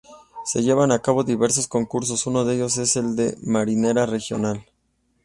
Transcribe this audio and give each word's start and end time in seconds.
Se 0.45 0.63
llevan 0.63 0.91
a 0.91 0.97
cabo 1.03 1.23
diversos 1.23 1.67
concursos, 1.67 2.25
uno 2.25 2.43
de 2.43 2.55
ellos 2.55 2.79
es 2.79 2.95
el 2.95 3.15
de 3.15 3.37
Marinera 3.43 4.07
Regional. 4.07 4.65